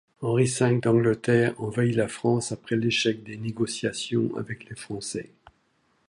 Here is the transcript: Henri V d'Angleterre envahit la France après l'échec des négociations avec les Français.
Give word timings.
Henri 0.23 0.45
V 0.47 0.79
d'Angleterre 0.81 1.53
envahit 1.61 1.91
la 1.95 2.07
France 2.07 2.51
après 2.51 2.75
l'échec 2.75 3.21
des 3.21 3.37
négociations 3.37 4.35
avec 4.35 4.67
les 4.67 4.75
Français. 4.75 5.29